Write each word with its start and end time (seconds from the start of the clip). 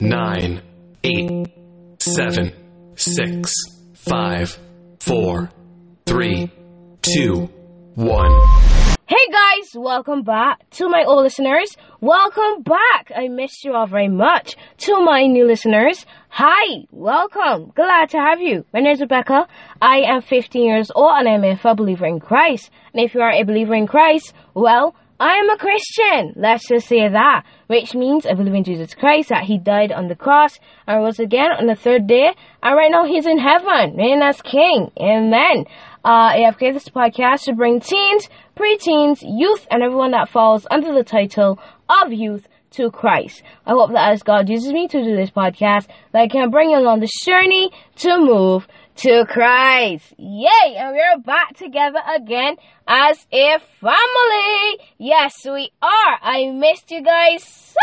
nine, 0.00 0.62
eight, 1.04 1.48
seven, 2.00 2.52
six, 2.96 3.52
five, 3.94 4.58
four, 5.00 5.50
three, 6.04 6.50
two, 7.02 7.48
one. 7.94 8.32
Hey 9.08 9.32
guys, 9.32 9.70
welcome 9.74 10.22
back 10.22 10.68
to 10.70 10.88
my 10.88 11.04
old 11.06 11.22
listeners. 11.22 11.76
Welcome 12.00 12.62
back. 12.62 13.10
I 13.16 13.28
missed 13.28 13.64
you 13.64 13.72
all 13.72 13.86
very 13.86 14.08
much. 14.08 14.56
To 14.78 15.00
my 15.00 15.26
new 15.26 15.46
listeners, 15.46 16.04
hi, 16.28 16.84
welcome. 16.90 17.72
Glad 17.74 18.10
to 18.10 18.18
have 18.18 18.40
you. 18.40 18.64
My 18.74 18.80
name 18.80 18.92
is 18.92 19.00
Rebecca. 19.00 19.46
I 19.80 19.98
am 20.00 20.22
15 20.22 20.62
years 20.62 20.90
old 20.94 21.12
and 21.16 21.28
I'm 21.28 21.44
a 21.44 21.74
believer 21.74 22.04
in 22.04 22.20
Christ. 22.20 22.70
And 22.92 23.02
if 23.02 23.14
you 23.14 23.20
are 23.20 23.32
a 23.32 23.44
believer 23.44 23.74
in 23.74 23.86
Christ, 23.86 24.34
well, 24.54 24.94
I 25.18 25.38
am 25.38 25.48
a 25.48 25.56
Christian. 25.56 26.34
Let's 26.36 26.68
just 26.68 26.88
say 26.88 27.08
that. 27.08 27.44
Which 27.68 27.94
means 27.94 28.26
I 28.26 28.34
believe 28.34 28.54
in 28.54 28.64
Jesus 28.64 28.94
Christ, 28.94 29.30
that 29.30 29.44
He 29.44 29.58
died 29.58 29.90
on 29.90 30.08
the 30.08 30.14
cross 30.14 30.58
and 30.86 31.02
rose 31.02 31.18
again 31.18 31.50
on 31.58 31.66
the 31.66 31.74
third 31.74 32.06
day. 32.06 32.34
And 32.62 32.76
right 32.76 32.90
now 32.90 33.06
He's 33.06 33.26
in 33.26 33.38
heaven, 33.38 33.96
reigning 33.96 34.22
as 34.22 34.42
King. 34.42 34.90
Amen. 35.00 35.64
Uh, 36.04 36.36
I 36.36 36.40
have 36.44 36.58
created 36.58 36.76
this 36.76 36.88
podcast 36.90 37.44
to 37.44 37.54
bring 37.54 37.80
teens, 37.80 38.28
preteens, 38.56 39.18
youth, 39.22 39.66
and 39.70 39.82
everyone 39.82 40.10
that 40.10 40.28
falls 40.28 40.66
under 40.70 40.94
the 40.94 41.02
title 41.02 41.58
of 41.88 42.12
youth 42.12 42.46
to 42.72 42.90
Christ. 42.90 43.42
I 43.64 43.70
hope 43.70 43.92
that 43.92 44.12
as 44.12 44.22
God 44.22 44.48
uses 44.48 44.72
me 44.72 44.86
to 44.86 45.02
do 45.02 45.16
this 45.16 45.30
podcast, 45.30 45.86
that 46.12 46.20
I 46.20 46.28
can 46.28 46.50
bring 46.50 46.70
you 46.70 46.78
along 46.78 47.00
this 47.00 47.24
journey 47.24 47.70
to 47.96 48.18
move 48.18 48.68
to 48.96 49.26
Christ. 49.28 50.14
Yay! 50.16 50.76
And 50.76 50.96
we're 50.96 51.20
back 51.22 51.56
together 51.56 51.98
again 52.14 52.56
as 52.88 53.26
a 53.30 53.58
family. 53.80 54.86
Yes, 54.96 55.44
we 55.44 55.70
are. 55.82 56.18
I 56.22 56.50
missed 56.50 56.90
you 56.90 57.02
guys 57.02 57.44
so 57.44 57.80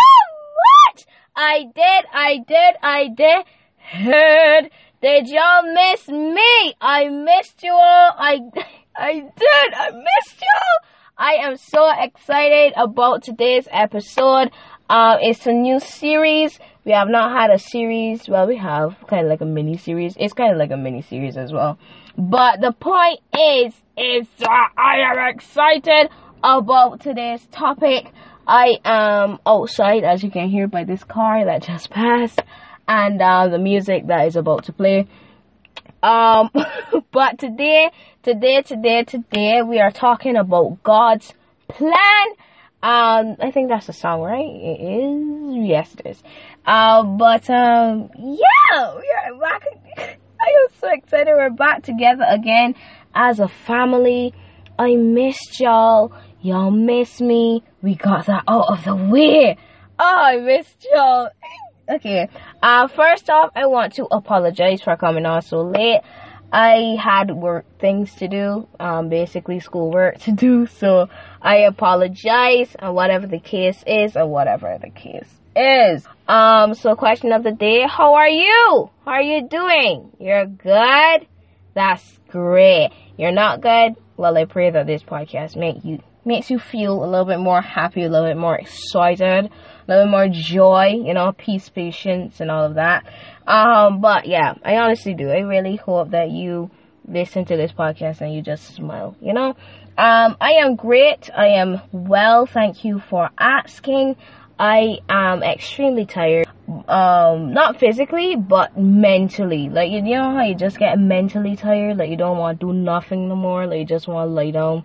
much. 0.88 1.06
I 1.36 1.66
did, 1.76 2.06
I 2.14 2.38
did, 2.48 2.76
I 2.82 3.08
did. 3.16 3.46
Heard. 3.78 4.72
Did 5.02 5.28
y'all 5.28 5.64
miss 5.74 6.08
me? 6.08 6.74
I 6.82 7.10
missed 7.10 7.62
you 7.62 7.74
all. 7.74 8.12
I, 8.18 8.40
I 8.96 9.14
did. 9.14 9.74
I 9.74 9.92
missed 9.92 10.42
you 10.42 10.48
all. 10.48 10.90
I 11.16 11.34
am 11.42 11.58
so 11.58 11.92
excited 11.96 12.74
about 12.76 13.22
today's 13.22 13.68
episode. 13.70 14.50
Uh, 14.90 15.18
it's 15.22 15.46
a 15.48 15.52
new 15.52 15.80
series. 15.80 16.60
We 16.86 16.92
have 16.92 17.08
not 17.08 17.32
had 17.32 17.50
a 17.52 17.60
series. 17.60 18.28
Well, 18.28 18.48
we 18.48 18.58
have 18.58 18.98
kind 19.08 19.26
of 19.26 19.30
like 19.30 19.42
a 19.42 19.46
mini 19.46 19.78
series. 19.78 20.16
It's 20.20 20.34
kind 20.34 20.52
of 20.52 20.58
like 20.58 20.72
a 20.72 20.78
mini 20.78 21.02
series 21.02 21.38
as 21.38 21.54
well. 21.54 21.78
But 22.18 22.60
the 22.60 22.74
point 22.74 23.20
is, 23.34 23.74
is 23.98 24.28
that 24.40 24.70
I 24.78 25.00
am 25.00 25.34
excited 25.34 26.10
about 26.44 27.00
today's 27.00 27.46
topic. 27.48 28.12
I 28.46 28.76
am 28.84 29.40
outside, 29.46 30.04
as 30.04 30.22
you 30.22 30.30
can 30.30 30.50
hear 30.50 30.68
by 30.68 30.84
this 30.84 31.04
car 31.04 31.46
that 31.46 31.64
just 31.64 31.90
passed, 31.90 32.42
and 32.88 33.22
uh, 33.22 33.48
the 33.48 33.60
music 33.60 34.08
that 34.08 34.28
is 34.28 34.36
about 34.36 34.66
to 34.66 34.74
play. 34.74 35.08
Um, 36.04 36.50
but 37.12 37.40
today, 37.40 37.90
today, 38.22 38.62
today, 38.62 39.06
today, 39.06 39.62
we 39.62 39.80
are 39.80 39.92
talking 39.92 40.36
about 40.36 40.84
God's 40.84 41.34
plan. 41.70 42.28
Um, 42.84 43.38
I 43.40 43.52
think 43.52 43.70
that's 43.70 43.88
the 43.88 43.94
song, 43.94 44.20
right? 44.20 44.44
It 44.44 44.82
is. 44.82 45.70
Yes, 45.70 45.96
it 45.98 46.06
is. 46.06 46.24
Um, 46.66 47.18
but 47.18 47.50
um, 47.50 48.10
yeah, 48.20 48.96
we 48.96 49.10
are 49.24 49.40
back. 49.40 49.64
I 49.98 50.48
am 50.48 50.68
so 50.82 50.90
excited. 50.92 51.32
We're 51.34 51.50
back 51.50 51.84
together 51.84 52.26
again 52.28 52.76
as 53.16 53.40
a 53.40 53.48
family. 53.48 54.34
I 54.78 54.96
missed 54.96 55.62
y'all. 55.62 56.12
Y'all 56.42 56.72
missed 56.72 57.22
me. 57.22 57.64
We 57.82 57.96
got 57.96 58.26
that 58.26 58.44
out 58.50 58.66
of 58.68 58.84
the 58.84 58.98
way. 58.98 59.56
Oh, 59.98 60.22
I 60.26 60.40
missed 60.40 60.86
y'all. 60.94 61.30
okay. 61.90 62.28
Uh, 62.62 62.90
first 62.90 63.30
off, 63.30 63.52
I 63.56 63.66
want 63.68 63.94
to 63.94 64.08
apologize 64.12 64.82
for 64.82 64.98
coming 64.98 65.26
on 65.26 65.42
so 65.42 65.62
late. 65.62 66.02
I 66.54 66.96
had 67.04 67.32
work 67.32 67.66
things 67.80 68.14
to 68.16 68.28
do, 68.28 68.68
um, 68.80 69.10
basically 69.10 69.60
schoolwork 69.60 70.20
to 70.26 70.32
do, 70.32 70.68
so 70.68 71.10
I 71.42 71.58
apologize 71.62 72.76
and 72.78 72.94
whatever 72.94 73.26
the 73.26 73.40
case 73.40 73.84
is 73.88 74.16
or 74.16 74.28
whatever 74.28 74.78
the 74.80 74.92
case 74.92 75.28
is. 75.56 76.06
Um, 76.28 76.76
so 76.76 76.96
question 76.96 77.34
of 77.34 77.44
the 77.44 77.52
day, 77.52 77.88
how 77.88 78.14
are 78.14 78.30
you? 78.30 78.92
How 79.04 79.14
are 79.14 79.22
you 79.22 79.48
doing? 79.48 80.12
You're 80.20 80.46
good? 80.46 81.28
That's 81.74 82.20
great. 82.30 82.92
You're 83.18 83.32
not 83.32 83.62
good? 83.62 83.96
Well, 84.16 84.38
I 84.38 84.46
pray 84.46 84.70
that 84.70 84.86
this 84.86 85.02
podcast 85.02 85.56
make 85.56 85.84
you 85.84 86.04
makes 86.24 86.50
you 86.50 86.60
feel 86.60 87.04
a 87.04 87.08
little 87.10 87.26
bit 87.26 87.40
more 87.40 87.62
happy, 87.62 88.04
a 88.04 88.10
little 88.10 88.28
bit 88.28 88.38
more 88.38 88.58
excited, 88.58 89.50
a 89.88 89.92
little 89.92 90.08
more 90.08 90.28
joy, 90.30 91.02
you 91.04 91.14
know, 91.14 91.32
peace, 91.32 91.70
patience, 91.70 92.40
and 92.40 92.50
all 92.50 92.66
of 92.66 92.76
that. 92.76 93.06
Um, 93.48 94.02
but 94.02 94.28
yeah, 94.28 94.54
I 94.64 94.78
honestly 94.78 95.14
do. 95.14 95.30
I 95.30 95.40
really 95.40 95.76
hope 95.76 96.12
that 96.12 96.32
you 96.32 96.72
listen 97.08 97.46
to 97.46 97.58
this 97.58 97.72
podcast 97.72 98.22
and 98.22 98.34
you 98.34 98.42
just 98.42 98.76
smile, 98.76 99.16
you 99.22 99.34
know? 99.34 99.56
Um, 99.96 100.38
I 100.42 100.54
am 100.62 100.76
great. 100.76 101.30
I 101.36 101.48
am 101.48 101.82
well. 101.92 102.46
Thank 102.46 102.84
you 102.84 103.00
for 103.00 103.30
asking. 103.38 104.16
I 104.58 105.00
am 105.10 105.44
extremely 105.44 106.06
tired. 106.06 106.48
Um, 106.88 107.54
not 107.54 107.80
physically, 107.80 108.36
but 108.36 108.78
mentally. 108.78 109.70
Like, 109.70 109.92
you 109.92 110.02
know 110.02 110.36
how 110.36 110.44
you 110.44 110.56
just 110.56 110.80
get 110.80 110.98
mentally 110.98 111.56
tired? 111.56 111.98
Like, 111.98 112.10
you 112.10 112.18
don't 112.18 112.38
want 112.38 112.60
to 112.60 112.68
do 112.68 112.74
nothing 112.74 113.28
no 113.28 113.36
more. 113.36 113.68
Like, 113.68 113.80
you 113.80 113.86
just 113.86 114.08
want 114.08 114.30
to 114.30 114.34
lay 114.34 114.52
down 114.52 114.84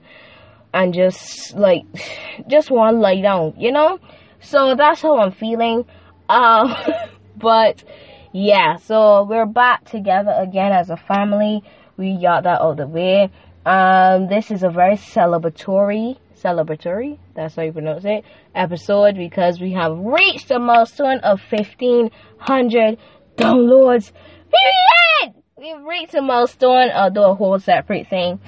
and 0.74 0.92
just, 0.92 1.54
like, 1.56 1.84
just 2.48 2.70
want 2.70 2.96
to 2.96 3.00
lay 3.00 3.22
down, 3.22 3.54
you 3.56 3.72
know? 3.72 3.98
So 4.40 4.74
that's 4.76 5.02
how 5.02 5.18
I'm 5.18 5.32
feeling. 5.32 5.84
Um, 6.28 6.74
but 7.36 7.84
yeah, 8.32 8.76
so 8.76 9.24
we're 9.24 9.46
back 9.46 9.84
together 9.84 10.34
again 10.36 10.72
as 10.72 10.90
a 10.90 10.96
family. 10.96 11.62
We 11.96 12.20
got 12.20 12.44
that 12.44 12.60
of 12.60 12.76
the 12.76 12.86
way. 12.86 13.30
Um, 13.66 14.28
this 14.28 14.50
is 14.50 14.62
a 14.62 14.70
very 14.70 14.96
celebratory, 14.96 16.16
celebratory, 16.42 17.18
that's 17.34 17.56
how 17.56 17.62
you 17.62 17.72
pronounce 17.72 18.04
it, 18.04 18.24
episode 18.54 19.16
because 19.16 19.60
we 19.60 19.72
have 19.72 19.98
reached 19.98 20.50
a 20.50 20.58
milestone 20.58 21.18
of 21.18 21.40
1500 21.50 22.98
downloads. 23.36 24.12
Period! 24.50 25.34
We've 25.58 25.84
reached 25.84 26.14
a 26.14 26.22
milestone, 26.22 26.90
I'll 26.94 27.10
do 27.10 27.22
a 27.22 27.34
whole 27.34 27.58
separate 27.58 28.08
thing, 28.08 28.40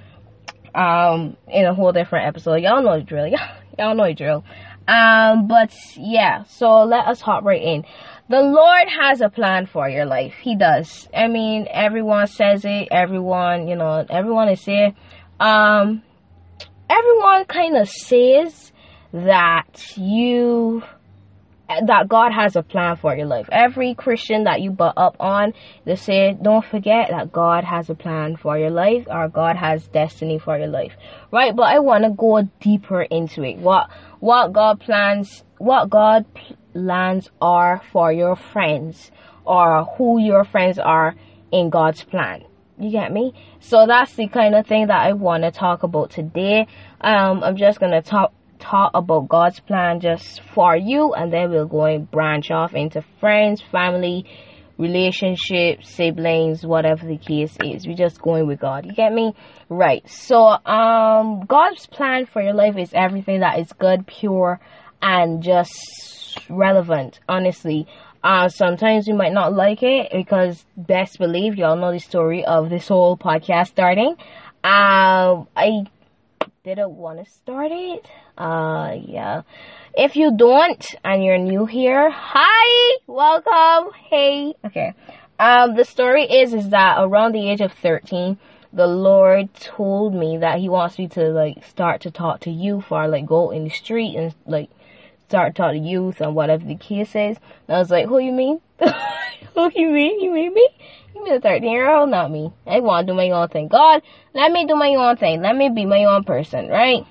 um, 0.75 1.37
in 1.49 1.67
a 1.67 1.75
whole 1.75 1.93
different 1.93 2.27
episode. 2.29 2.63
Y'all 2.63 2.83
know 2.83 2.99
the 2.99 3.05
drill. 3.05 3.27
Y'all, 3.27 3.49
y'all 3.79 3.95
know 3.95 4.07
the 4.07 4.15
drill. 4.15 4.45
Um, 4.91 5.47
but 5.47 5.73
yeah, 5.97 6.43
so 6.45 6.83
let 6.83 7.07
us 7.07 7.21
hop 7.21 7.45
right 7.45 7.63
in. 7.63 7.85
The 8.29 8.41
Lord 8.41 8.89
has 9.01 9.21
a 9.21 9.29
plan 9.29 9.67
for 9.67 9.89
your 9.89 10.05
life. 10.05 10.35
He 10.43 10.57
does. 10.57 11.09
I 11.15 11.29
mean, 11.29 11.69
everyone 11.71 12.27
says 12.27 12.65
it. 12.65 12.89
Everyone, 12.91 13.69
you 13.69 13.77
know, 13.77 14.05
everyone 14.11 14.49
is 14.49 14.65
here. 14.65 14.93
Um, 15.39 16.03
everyone 16.89 17.45
kind 17.45 17.77
of 17.77 17.89
says 17.89 18.73
that 19.13 19.97
you 19.97 20.83
that 21.87 22.09
God 22.09 22.33
has 22.33 22.57
a 22.57 22.63
plan 22.63 22.97
for 22.97 23.15
your 23.17 23.27
life. 23.27 23.49
Every 23.53 23.95
Christian 23.95 24.45
that 24.45 24.61
you 24.61 24.71
butt 24.71 24.95
up 24.97 25.17
on, 25.21 25.55
they 25.85 25.95
say, 25.95 26.37
don't 26.41 26.65
forget 26.65 27.11
that 27.11 27.33
God 27.33 27.65
has 27.65 27.89
a 27.91 27.95
plan 27.95 28.37
for 28.37 28.59
your 28.59 28.71
life 28.71 29.07
or 29.09 29.29
God 29.29 29.57
has 29.57 29.87
destiny 29.87 30.39
for 30.39 30.59
your 30.59 30.69
life. 30.69 30.93
Right? 31.31 31.55
But 31.55 31.65
I 31.65 31.79
want 31.79 32.05
to 32.05 32.11
go 32.11 32.43
deeper 32.61 33.03
into 33.03 33.45
it. 33.45 33.59
What, 33.59 33.89
what 34.21 34.53
God 34.53 34.81
plans, 34.81 35.45
what 35.59 35.91
God 35.91 36.25
plans 36.73 37.31
are 37.41 37.83
for 37.93 38.13
your 38.13 38.37
friends 38.37 39.11
or 39.45 39.85
who 39.97 40.21
your 40.21 40.45
friends 40.45 40.79
are 40.79 41.15
in 41.51 41.71
God's 41.71 42.05
plan. 42.05 42.45
You 42.79 42.91
get 42.91 43.13
me? 43.13 43.35
So 43.61 43.87
that's 43.87 44.15
the 44.15 44.29
kind 44.29 44.55
of 44.55 44.67
thing 44.67 44.87
that 44.87 45.01
I 45.01 45.13
want 45.13 45.43
to 45.43 45.51
talk 45.51 45.83
about 45.83 46.11
today. 46.11 46.67
Um, 47.01 47.43
I'm 47.43 47.57
just 47.57 47.81
going 47.81 47.93
to 47.93 48.03
talk 48.03 48.33
talk 48.59 48.91
about 48.95 49.29
God's 49.29 49.59
plan 49.59 50.01
just 50.01 50.43
for 50.55 50.77
you, 50.77 51.15
and 51.15 51.33
then 51.33 51.51
we'll 51.51 51.67
go 51.67 51.87
and 51.87 52.11
branch 52.11 52.51
off 52.51 52.75
into 52.75 53.03
friends, 53.19 53.63
family, 53.73 54.27
relationships, 54.81 55.95
siblings, 55.95 56.65
whatever 56.65 57.07
the 57.07 57.19
case 57.19 57.55
is. 57.63 57.87
We're 57.87 57.97
just 57.97 58.21
going 58.21 58.47
with 58.47 58.61
God. 58.61 58.87
You 58.87 58.93
get 58.93 59.13
me? 59.13 59.35
Right. 59.69 60.09
So, 60.09 60.37
um, 60.39 61.45
God's 61.47 61.87
plan 61.87 62.27
for 62.27 62.41
your 62.43 62.55
life 62.55 62.77
is 62.79 62.91
everything 62.95 63.41
that 63.41 63.59
is 63.59 63.73
good, 63.75 64.07
pure, 64.07 64.59
and 65.03 65.43
just 65.43 66.39
relevant, 66.49 67.21
honestly. 67.29 67.87
Uh, 68.25 68.49
sometimes 68.49 69.07
you 69.07 69.15
might 69.15 69.33
not 69.33 69.53
like 69.53 69.83
it 69.83 70.11
because 70.13 70.65
best 70.77 71.19
believe 71.19 71.57
y'all 71.57 71.77
know 71.77 71.93
the 71.93 71.99
story 71.99 72.45
of 72.45 72.71
this 72.71 72.89
whole 72.89 73.17
podcast 73.17 73.69
starting. 73.69 74.17
Um, 74.63 75.47
I 75.57 75.87
didn't 76.63 76.91
want 76.91 77.25
to 77.25 77.31
start 77.31 77.73
it. 77.73 78.07
Uh, 78.37 78.95
yeah. 79.03 79.43
If 79.95 80.17
you 80.17 80.37
don't 80.37 80.87
and 81.05 81.25
you're 81.25 81.39
new 81.39 81.67
here, 81.67 82.11
hi, 82.11 82.99
welcome, 83.07 83.93
hey. 84.09 84.55
Okay. 84.65 84.95
Um, 85.39 85.75
the 85.75 85.85
story 85.85 86.25
is 86.25 86.53
is 86.53 86.69
that 86.69 86.97
around 86.99 87.33
the 87.33 87.49
age 87.49 87.61
of 87.63 87.73
13, 87.73 88.39
the 88.73 88.87
Lord 88.87 89.53
told 89.55 90.15
me 90.15 90.37
that 90.39 90.59
He 90.59 90.69
wants 90.69 90.99
me 90.99 91.09
to 91.09 91.31
like 91.31 91.65
start 91.65 92.03
to 92.03 92.11
talk 92.11 92.41
to 92.41 92.51
youth 92.51 92.85
for 92.85 93.09
like 93.09 93.27
go 93.27 93.51
in 93.51 93.65
the 93.65 93.71
street 93.71 94.17
and 94.17 94.35
like 94.47 94.69
start 95.29 95.55
talking 95.55 95.83
to 95.83 95.89
youth 95.89 96.21
and 96.21 96.35
whatever 96.35 96.65
the 96.65 96.77
case 96.77 97.11
is. 97.11 97.39
And 97.69 97.77
I 97.77 97.79
was 97.79 97.91
like, 97.91 98.07
who 98.07 98.19
you 98.19 98.33
mean? 98.33 98.61
who 99.55 99.71
you 99.75 99.89
mean? 99.89 100.21
You 100.21 100.33
mean 100.33 100.53
me? 100.53 100.69
You 101.21 101.25
mean 101.25 101.35
a 101.35 101.41
13 101.41 101.71
year 101.71 101.91
old? 101.91 102.09
Not 102.09 102.31
me. 102.31 102.51
I 102.67 102.81
want 102.81 103.07
to 103.07 103.13
do 103.13 103.17
my 103.17 103.29
own 103.31 103.49
thing. 103.49 103.69
God, 103.69 104.01
let 104.35 104.51
me 104.51 104.65
do 104.67 104.75
my 104.75 104.95
own 104.95 105.19
thing. 105.19 105.43
Let 105.43 105.55
me 105.55 105.69
be 105.69 105.85
my 105.85 106.05
own 106.05 106.25
person, 106.25 106.69
right? 106.69 107.05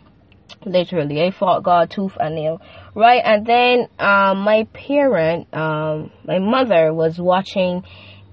Literally, 0.66 1.24
I 1.24 1.30
fought 1.30 1.62
God 1.62 1.92
tooth 1.92 2.18
and 2.20 2.34
nail, 2.34 2.60
right? 2.96 3.22
And 3.24 3.46
then, 3.46 3.88
um, 4.00 4.40
my 4.40 4.68
parent, 4.74 5.54
um, 5.54 6.12
my 6.26 6.40
mother 6.40 6.92
was 6.92 7.20
watching 7.20 7.84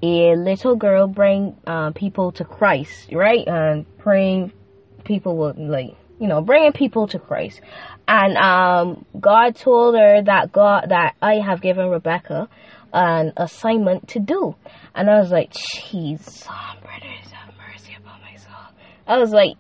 a 0.02 0.34
little 0.34 0.76
girl 0.76 1.08
bring, 1.08 1.56
uh, 1.66 1.90
people 1.90 2.32
to 2.32 2.44
Christ, 2.44 3.12
right? 3.12 3.46
And 3.46 3.84
praying 3.98 4.52
people 5.04 5.36
would 5.36 5.58
like, 5.58 5.94
you 6.18 6.26
know, 6.26 6.40
bringing 6.40 6.72
people 6.72 7.06
to 7.08 7.18
Christ. 7.18 7.60
And, 8.08 8.38
um, 8.38 9.04
God 9.20 9.56
told 9.56 9.94
her 9.94 10.22
that 10.22 10.52
God, 10.52 10.86
that 10.88 11.16
I 11.20 11.34
have 11.34 11.60
given 11.60 11.90
Rebecca 11.90 12.48
an 12.92 13.32
assignment 13.36 14.08
to 14.08 14.20
do. 14.20 14.54
And 14.94 15.10
I 15.10 15.18
was 15.18 15.30
like, 15.30 15.52
jeez, 15.52 16.46
oh, 16.48 16.74
brothers, 16.82 17.30
have 17.32 17.54
mercy 17.56 17.96
upon 17.98 18.20
my 18.20 18.36
soul. 18.36 18.52
I 19.06 19.18
was 19.18 19.30
like, 19.30 19.56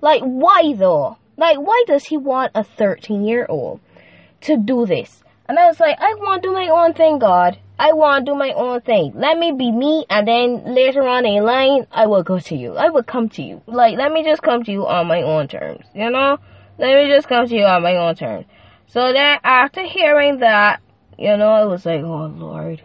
like, 0.00 0.22
why 0.22 0.74
though? 0.74 1.16
Like, 1.36 1.58
why 1.58 1.84
does 1.86 2.04
he 2.04 2.16
want 2.16 2.52
a 2.54 2.64
13 2.64 3.24
year 3.24 3.46
old 3.48 3.80
to 4.42 4.56
do 4.56 4.86
this? 4.86 5.22
And 5.48 5.58
I 5.58 5.66
was 5.66 5.80
like, 5.80 5.96
I 5.98 6.14
want 6.14 6.42
to 6.42 6.48
do 6.48 6.52
my 6.52 6.68
own 6.68 6.94
thing, 6.94 7.18
God. 7.18 7.58
I 7.78 7.92
want 7.92 8.26
to 8.26 8.32
do 8.32 8.36
my 8.36 8.52
own 8.52 8.80
thing. 8.80 9.12
Let 9.14 9.38
me 9.38 9.52
be 9.52 9.70
me, 9.70 10.04
and 10.10 10.26
then 10.26 10.74
later 10.74 11.06
on 11.06 11.24
in 11.24 11.44
line, 11.44 11.86
I 11.92 12.06
will 12.06 12.24
go 12.24 12.38
to 12.38 12.56
you. 12.56 12.74
I 12.74 12.90
will 12.90 13.04
come 13.04 13.28
to 13.30 13.42
you. 13.42 13.62
Like, 13.66 13.96
let 13.96 14.12
me 14.12 14.24
just 14.24 14.42
come 14.42 14.64
to 14.64 14.72
you 14.72 14.86
on 14.86 15.06
my 15.06 15.22
own 15.22 15.46
terms, 15.46 15.86
you 15.94 16.10
know? 16.10 16.38
Let 16.76 16.96
me 16.96 17.08
just 17.08 17.28
come 17.28 17.46
to 17.46 17.54
you 17.54 17.64
on 17.64 17.82
my 17.82 17.96
own 17.96 18.16
terms. 18.16 18.46
So 18.88 19.12
then, 19.12 19.38
after 19.44 19.82
hearing 19.82 20.40
that, 20.40 20.80
you 21.18 21.36
know, 21.36 21.50
I 21.50 21.64
was 21.64 21.84
like, 21.84 22.02
oh 22.02 22.26
Lord. 22.26 22.82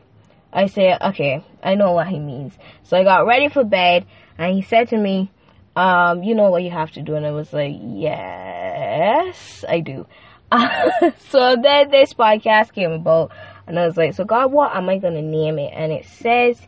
I 0.52 0.68
said, 0.68 1.02
okay, 1.02 1.44
I 1.64 1.76
know 1.76 1.94
what 1.94 2.08
he 2.08 2.20
means. 2.20 2.54
So 2.84 2.96
I 2.96 3.04
got 3.04 3.26
ready 3.26 3.50
for 3.50 3.64
bed, 3.64 4.06
and 4.38 4.56
he 4.56 4.62
said 4.62 4.90
to 4.90 4.98
me, 4.98 5.32
um, 5.76 6.22
you 6.22 6.36
know 6.36 6.52
what 6.52 6.62
you 6.62 6.70
have 6.70 6.92
to 6.92 7.02
do. 7.02 7.16
And 7.16 7.26
I 7.26 7.32
was 7.32 7.52
like, 7.52 7.74
yes, 7.82 9.66
I 9.68 9.80
do. 9.80 10.06
so 11.30 11.56
then 11.56 11.90
this 11.90 12.14
podcast 12.14 12.74
came 12.74 12.92
about, 12.92 13.32
and 13.66 13.80
I 13.80 13.88
was 13.88 13.98
like, 13.98 14.14
so 14.14 14.24
God, 14.26 14.52
what 14.52 14.76
am 14.76 14.90
I 14.90 15.00
going 15.00 15.16
to 15.16 15.24
name 15.24 15.58
it? 15.58 15.72
And 15.74 15.92
it 15.92 16.06
says, 16.06 16.62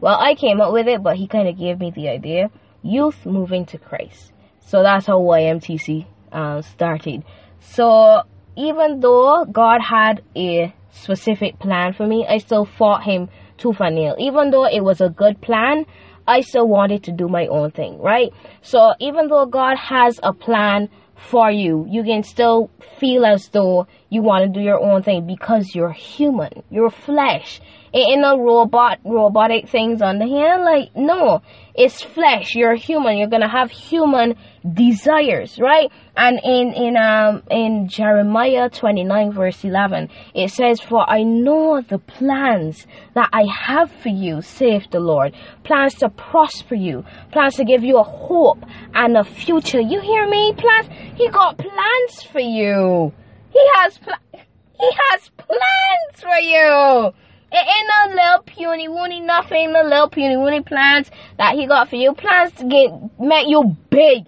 well, 0.00 0.18
I 0.18 0.34
came 0.34 0.60
up 0.60 0.72
with 0.72 0.88
it, 0.88 1.02
but 1.02 1.16
he 1.16 1.28
kind 1.28 1.48
of 1.48 1.56
gave 1.56 1.78
me 1.78 1.92
the 1.92 2.08
idea 2.08 2.50
Youth 2.82 3.24
Moving 3.24 3.66
to 3.66 3.78
Christ. 3.78 4.32
So 4.60 4.82
that's 4.82 5.06
how 5.06 5.20
YMTC 5.20 6.06
uh, 6.32 6.62
started. 6.62 7.24
So 7.60 8.22
even 8.56 8.98
though 9.00 9.44
God 9.44 9.80
had 9.80 10.22
a 10.34 10.74
specific 10.90 11.58
plan 11.58 11.92
for 11.92 12.06
me, 12.06 12.26
I 12.28 12.38
still 12.38 12.64
fought 12.64 13.04
him 13.04 13.28
tooth 13.56 13.80
and 13.80 13.96
nail. 13.96 14.16
Even 14.18 14.50
though 14.50 14.66
it 14.66 14.82
was 14.82 15.00
a 15.00 15.08
good 15.08 15.40
plan, 15.40 15.84
I 16.26 16.42
still 16.42 16.68
wanted 16.68 17.04
to 17.04 17.12
do 17.12 17.28
my 17.28 17.46
own 17.46 17.70
thing, 17.70 17.98
right? 17.98 18.32
So 18.62 18.92
even 19.00 19.28
though 19.28 19.46
God 19.46 19.76
has 19.78 20.20
a 20.22 20.32
plan 20.32 20.88
for 21.16 21.50
you, 21.50 21.86
you 21.88 22.04
can 22.04 22.22
still 22.22 22.70
feel 22.98 23.24
as 23.24 23.48
though 23.48 23.86
you 24.08 24.22
want 24.22 24.44
to 24.44 24.58
do 24.58 24.64
your 24.64 24.78
own 24.78 25.02
thing 25.02 25.26
because 25.26 25.74
you're 25.74 25.92
human, 25.92 26.62
you're 26.70 26.90
flesh. 26.90 27.60
Ain't 27.94 28.20
no 28.20 28.38
robot, 28.38 28.98
robotic 29.04 29.68
things 29.68 30.02
on 30.02 30.18
the 30.18 30.26
hand. 30.26 30.64
Like, 30.64 30.94
no, 30.94 31.42
it's 31.74 32.02
flesh. 32.02 32.54
You're 32.54 32.74
human. 32.74 33.16
You're 33.16 33.28
gonna 33.28 33.48
have 33.48 33.70
human 33.70 34.36
desires, 34.74 35.58
right? 35.58 35.90
And 36.16 36.40
in, 36.44 36.74
in, 36.74 36.96
um, 36.96 37.42
in 37.50 37.88
Jeremiah 37.88 38.68
29 38.68 39.32
verse 39.32 39.64
11, 39.64 40.10
it 40.34 40.50
says, 40.50 40.80
For 40.80 41.08
I 41.08 41.22
know 41.22 41.80
the 41.80 41.98
plans 41.98 42.86
that 43.14 43.30
I 43.32 43.46
have 43.66 43.90
for 43.90 44.10
you, 44.10 44.42
saith 44.42 44.90
the 44.90 45.00
Lord. 45.00 45.34
Plans 45.64 45.94
to 45.96 46.10
prosper 46.10 46.74
you. 46.74 47.04
Plans 47.32 47.54
to 47.56 47.64
give 47.64 47.84
you 47.84 47.98
a 47.98 48.02
hope 48.02 48.58
and 48.92 49.16
a 49.16 49.24
future. 49.24 49.80
You 49.80 50.00
hear 50.00 50.28
me? 50.28 50.52
Plans. 50.56 50.88
He 51.16 51.28
got 51.28 51.56
plans 51.56 52.22
for 52.30 52.40
you. 52.40 53.12
He 53.50 53.60
has, 53.76 53.98
pl- 53.98 54.42
he 54.78 54.90
has 55.10 55.30
plans 55.38 56.20
for 56.20 56.38
you. 56.38 57.12
It 57.50 57.56
ain't 57.56 57.88
no 57.88 58.22
little 58.22 58.42
puny 58.42 58.88
woony 58.88 59.24
nothing, 59.24 59.72
no 59.72 59.82
little 59.82 60.10
puny 60.10 60.36
woony 60.36 60.64
plans 60.64 61.10
that 61.38 61.54
he 61.54 61.66
got 61.66 61.88
for 61.88 61.96
you. 61.96 62.12
Plans 62.14 62.52
to 62.54 62.64
get 62.64 62.90
make 63.18 63.48
you 63.48 63.76
big. 63.90 64.26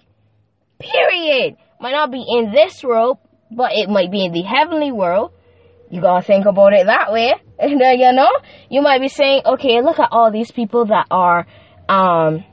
Period. 0.79 1.57
Might 1.79 1.91
not 1.91 2.11
be 2.11 2.25
in 2.27 2.51
this 2.51 2.83
world, 2.83 3.19
but 3.51 3.73
it 3.73 3.89
might 3.89 4.11
be 4.11 4.25
in 4.25 4.31
the 4.31 4.41
heavenly 4.41 4.91
world. 4.91 5.31
You 5.91 6.01
gotta 6.01 6.25
think 6.25 6.45
about 6.45 6.73
it 6.73 6.85
that 6.87 7.11
way. 7.11 7.33
And 7.59 7.79
you 7.79 8.11
know? 8.11 8.31
You 8.71 8.81
might 8.81 9.01
be 9.01 9.07
saying, 9.07 9.43
okay, 9.45 9.81
look 9.81 9.99
at 9.99 10.09
all 10.11 10.31
these 10.31 10.51
people 10.51 10.85
that 10.87 11.05
are 11.11 11.45
um 11.87 12.43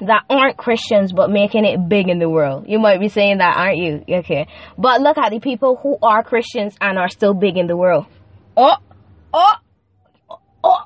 that 0.00 0.24
aren't 0.30 0.56
Christians 0.56 1.12
but 1.12 1.30
making 1.30 1.66
it 1.66 1.88
big 1.88 2.08
in 2.08 2.18
the 2.18 2.28
world. 2.28 2.64
You 2.68 2.78
might 2.78 3.00
be 3.00 3.08
saying 3.08 3.38
that, 3.38 3.54
aren't 3.56 3.76
you? 3.76 4.04
Okay. 4.08 4.46
But 4.78 5.02
look 5.02 5.18
at 5.18 5.30
the 5.30 5.40
people 5.40 5.76
who 5.76 5.98
are 6.02 6.22
Christians 6.22 6.74
and 6.80 6.98
are 6.98 7.08
still 7.08 7.34
big 7.34 7.56
in 7.58 7.66
the 7.66 7.76
world. 7.76 8.06
Oh, 8.56 8.76
oh, 9.34 9.54
oh, 10.64 10.84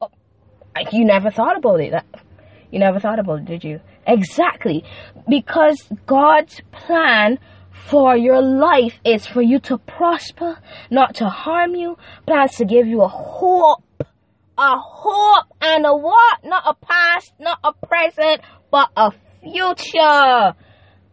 oh. 0.00 0.10
You 0.92 1.04
never 1.04 1.30
thought 1.30 1.56
about 1.56 1.80
it. 1.80 1.92
You 2.70 2.78
never 2.78 3.00
thought 3.00 3.18
about 3.18 3.40
it, 3.40 3.44
did 3.46 3.64
you? 3.64 3.80
Exactly. 4.06 4.84
Because 5.28 5.88
God's 6.06 6.60
plan 6.72 7.38
for 7.88 8.16
your 8.16 8.40
life 8.40 8.94
is 9.04 9.26
for 9.26 9.42
you 9.42 9.58
to 9.60 9.78
prosper, 9.78 10.58
not 10.90 11.16
to 11.16 11.28
harm 11.28 11.74
you. 11.74 11.96
Plans 12.26 12.56
to 12.56 12.64
give 12.64 12.86
you 12.86 13.02
a 13.02 13.08
hope. 13.08 13.84
A 14.58 14.76
hope 14.78 15.46
and 15.60 15.86
a 15.86 15.96
what? 15.96 16.44
Not 16.44 16.62
a 16.66 16.74
past, 16.74 17.32
not 17.38 17.58
a 17.64 17.72
present, 17.72 18.42
but 18.70 18.90
a 18.96 19.10
future. 19.42 20.54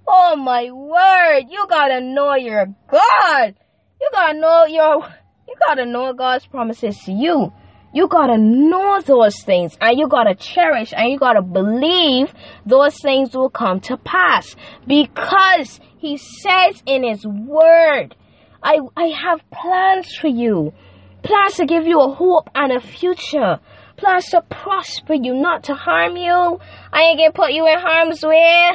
Oh 0.09 0.35
my 0.35 0.69
word. 0.71 1.45
You 1.49 1.65
gotta 1.69 2.01
know 2.01 2.35
your 2.35 2.67
God. 2.89 3.55
You 3.99 4.09
gotta 4.11 4.39
know 4.39 4.65
your, 4.65 5.07
you 5.47 5.55
gotta 5.65 5.85
know 5.85 6.13
God's 6.13 6.45
promises 6.45 6.97
to 7.05 7.11
you. 7.11 7.53
You 7.97 8.07
gotta 8.07 8.37
know 8.37 9.01
those 9.01 9.41
things 9.41 9.75
and 9.81 9.97
you 9.97 10.07
gotta 10.07 10.35
cherish 10.35 10.93
and 10.95 11.09
you 11.09 11.17
gotta 11.17 11.41
believe 11.41 12.31
those 12.63 12.95
things 13.01 13.35
will 13.35 13.49
come 13.49 13.79
to 13.89 13.97
pass 13.97 14.55
because 14.85 15.79
he 15.97 16.17
says 16.17 16.83
in 16.85 17.01
his 17.03 17.25
word, 17.25 18.15
I, 18.61 18.81
I 18.95 19.05
have 19.07 19.41
plans 19.49 20.15
for 20.15 20.27
you. 20.27 20.73
Plans 21.23 21.55
to 21.55 21.65
give 21.65 21.87
you 21.87 21.99
a 21.99 22.13
hope 22.13 22.51
and 22.53 22.71
a 22.71 22.79
future. 22.79 23.59
Plans 23.95 24.27
to 24.27 24.43
prosper 24.43 25.15
you, 25.15 25.33
not 25.33 25.63
to 25.63 25.73
harm 25.73 26.17
you. 26.17 26.59
I 26.93 27.01
ain't 27.01 27.17
gonna 27.17 27.31
put 27.31 27.51
you 27.51 27.65
in 27.65 27.79
harm's 27.79 28.21
way. 28.23 28.73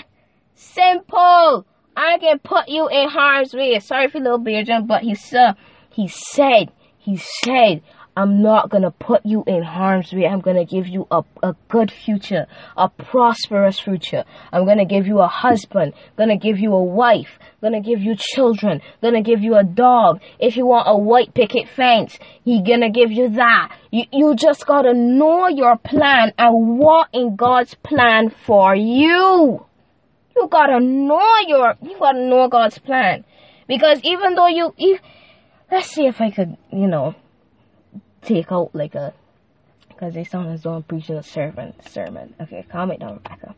Simple. 0.56 1.64
I 1.96 2.18
can 2.18 2.40
put 2.40 2.68
you 2.68 2.88
in 2.88 3.08
harm's 3.08 3.54
way. 3.54 3.78
Sorry 3.78 4.08
for 4.08 4.18
little 4.18 4.64
jump, 4.64 4.88
but 4.88 5.02
he 5.02 5.14
said, 5.14 5.54
he 5.90 6.08
said, 6.08 6.72
he 6.98 7.18
said, 7.18 7.82
I'm 8.14 8.42
not 8.42 8.68
gonna 8.68 8.90
put 8.90 9.24
you 9.24 9.42
in 9.46 9.62
harm's 9.62 10.12
way. 10.12 10.26
I'm 10.26 10.40
gonna 10.40 10.66
give 10.66 10.86
you 10.86 11.06
a, 11.10 11.22
a 11.42 11.56
good 11.68 11.90
future, 11.90 12.46
a 12.76 12.90
prosperous 12.90 13.80
future. 13.80 14.24
I'm 14.52 14.66
gonna 14.66 14.84
give 14.84 15.06
you 15.06 15.20
a 15.20 15.28
husband, 15.28 15.94
gonna 16.18 16.36
give 16.36 16.58
you 16.58 16.74
a 16.74 16.84
wife, 16.84 17.38
gonna 17.62 17.80
give 17.80 18.02
you 18.02 18.14
children, 18.18 18.82
gonna 19.00 19.22
give 19.22 19.40
you 19.40 19.56
a 19.56 19.64
dog. 19.64 20.20
If 20.38 20.58
you 20.58 20.66
want 20.66 20.88
a 20.88 20.98
white 20.98 21.32
picket 21.32 21.70
fence, 21.70 22.18
he 22.44 22.62
gonna 22.62 22.90
give 22.90 23.10
you 23.10 23.30
that. 23.30 23.74
You, 23.90 24.04
you 24.12 24.34
just 24.34 24.66
gotta 24.66 24.92
know 24.92 25.48
your 25.48 25.78
plan 25.78 26.32
and 26.36 26.78
what 26.78 27.08
in 27.14 27.34
God's 27.36 27.74
plan 27.76 28.28
for 28.28 28.74
you. 28.74 29.64
You 30.36 30.48
gotta 30.50 30.80
know 30.80 31.26
your, 31.46 31.76
you 31.80 31.98
gotta 31.98 32.26
know 32.26 32.48
God's 32.48 32.78
plan. 32.78 33.24
Because 33.66 34.00
even 34.02 34.34
though 34.34 34.48
you, 34.48 34.74
you 34.76 34.98
let's 35.70 35.88
see 35.88 36.06
if 36.06 36.20
I 36.20 36.30
could, 36.30 36.58
you 36.70 36.86
know, 36.86 37.14
take 38.22 38.50
out 38.50 38.74
like 38.74 38.94
a 38.94 39.12
because 39.88 40.14
they 40.14 40.24
though 40.62 40.74
I'm 40.74 40.82
preaching 40.82 41.16
a 41.16 41.22
sermon. 41.22 41.74
Sermon. 41.88 42.34
Okay, 42.40 42.66
calm 42.70 42.90
it 42.90 43.00
down, 43.00 43.14
Rebecca. 43.14 43.54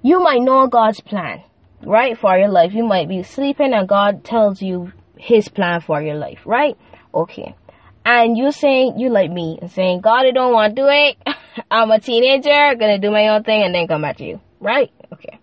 You 0.00 0.20
might 0.20 0.40
know 0.40 0.68
God's 0.68 1.00
plan, 1.00 1.42
right, 1.82 2.16
for 2.16 2.36
your 2.36 2.48
life. 2.48 2.72
You 2.72 2.84
might 2.84 3.08
be 3.08 3.22
sleeping 3.22 3.72
and 3.72 3.88
God 3.88 4.24
tells 4.24 4.62
you 4.62 4.92
His 5.16 5.48
plan 5.48 5.80
for 5.80 6.00
your 6.00 6.14
life, 6.14 6.40
right? 6.44 6.76
Okay. 7.12 7.56
And 8.04 8.36
you're 8.36 8.52
saying 8.52 8.98
you 8.98 9.10
like 9.10 9.30
me 9.30 9.58
and 9.60 9.70
saying 9.70 10.00
God, 10.00 10.26
I 10.26 10.30
don't 10.32 10.52
want 10.52 10.76
to 10.76 10.82
do 10.82 10.88
it. 10.88 11.16
I'm 11.70 11.90
a 11.90 12.00
teenager, 12.00 12.74
gonna 12.76 12.98
do 12.98 13.10
my 13.10 13.28
own 13.28 13.42
thing, 13.42 13.62
and 13.62 13.74
then 13.74 13.88
come 13.88 14.02
back 14.02 14.18
to 14.18 14.24
you, 14.24 14.40
right? 14.60 14.90
Okay. 15.12 15.38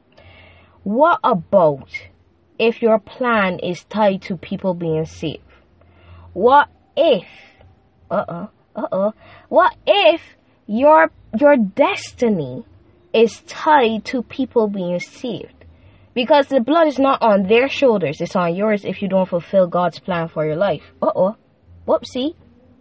What 0.84 1.20
about 1.24 1.90
if 2.58 2.82
your 2.82 3.00
plan 3.00 3.60
is 3.60 3.84
tied 3.84 4.22
to 4.24 4.38
people 4.38 4.74
being 4.74 5.06
saved? 5.06 5.44
What 6.34 6.70
if 6.96 7.26
uh-uh, 8.12 8.48
uh-uh. 8.76 9.12
What 9.50 9.76
if 9.86 10.22
your 10.68 11.12
your 11.40 11.58
destiny 11.58 12.66
is 13.14 13.42
tied 13.42 14.06
to 14.06 14.24
people 14.24 14.68
being 14.68 15.00
saved? 15.00 15.66
Because 16.14 16.48
the 16.48 16.60
blood 16.60 16.88
is 16.88 17.00
not 17.00 17.22
on 17.22 17.48
their 17.48 17.70
shoulders, 17.70 18.20
it's 18.20 18.36
on 18.36 18.56
yours 18.56 18.84
if 18.84 19.02
you 19.02 19.08
don't 19.08 19.30
fulfill 19.30 19.68
God's 19.68 20.00
plan 20.00 20.28
for 20.28 20.46
your 20.46 20.56
life. 20.56 20.84
Uh 21.02 21.12
oh. 21.16 21.36
Whoopsie. 21.88 22.36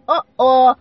Uh 0.07 0.21
oh. 0.37 0.75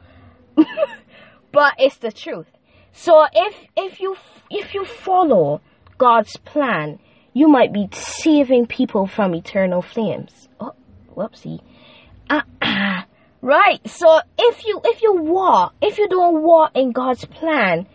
but 1.52 1.74
it's 1.78 1.98
the 1.98 2.12
truth. 2.12 2.46
So 2.92 3.24
if 3.32 3.54
if 3.76 4.00
you 4.00 4.16
if 4.50 4.74
you 4.74 4.84
follow 4.84 5.60
God's 5.98 6.36
plan, 6.36 6.98
you 7.32 7.48
might 7.48 7.72
be 7.72 7.88
saving 7.92 8.66
people 8.66 9.06
from 9.06 9.34
eternal 9.34 9.82
flames. 9.82 10.48
Oh, 10.58 10.74
whoopsie. 11.14 11.60
Uh, 12.28 12.42
right. 13.42 13.80
So 13.88 14.20
if 14.38 14.64
you 14.64 14.80
if 14.84 15.02
you 15.02 15.14
walk, 15.22 15.74
if 15.80 15.98
you 15.98 16.08
don't 16.08 16.42
walk 16.42 16.72
in 16.74 16.92
God's 16.92 17.24
plan, 17.24 17.86